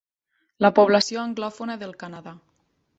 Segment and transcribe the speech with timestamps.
[0.67, 2.39] La població anglòfona del Canadà.